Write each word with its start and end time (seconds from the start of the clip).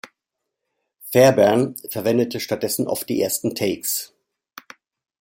Fairbairn 1.11 1.75
verwendete 1.91 2.39
stattdessen 2.39 2.87
oft 2.87 3.07
die 3.07 3.21
ersten 3.21 3.53
Takes. 3.53 4.15